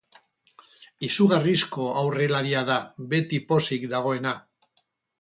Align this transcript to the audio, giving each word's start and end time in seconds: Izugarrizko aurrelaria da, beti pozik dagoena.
Izugarrizko 1.07 1.87
aurrelaria 2.03 2.65
da, 2.73 2.81
beti 3.15 3.45
pozik 3.55 3.89
dagoena. 3.97 4.39